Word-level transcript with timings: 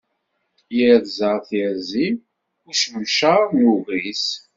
Iṛẓa 0.89 1.31
tiṛẓi 1.47 2.07
ucemcaṛ 2.69 3.41
n 3.57 3.59
ugris. 3.73 4.25